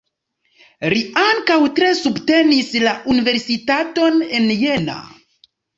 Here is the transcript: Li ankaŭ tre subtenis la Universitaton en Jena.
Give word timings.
Li 0.93 1.01
ankaŭ 1.25 1.59
tre 1.81 1.91
subtenis 2.01 2.73
la 2.87 2.97
Universitaton 3.15 4.21
en 4.41 4.53
Jena. 4.67 5.03